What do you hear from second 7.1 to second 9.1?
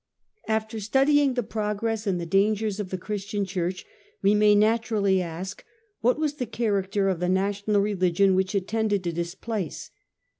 the national religion which it tended